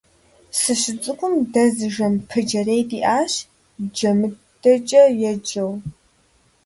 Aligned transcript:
СыщыцӀыкум, 0.59 1.33
дэ 1.53 1.63
зы 1.75 1.87
жэм 1.95 2.13
пыджэрей 2.29 2.83
диӀащ, 2.89 3.33
ДжэмыдэкӀэ 3.93 5.03
еджэу. 5.31 5.73